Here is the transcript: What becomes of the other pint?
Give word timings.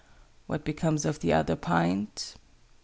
What 0.47 0.65
becomes 0.65 1.05
of 1.05 1.19
the 1.19 1.31
other 1.31 1.55
pint? 1.55 2.33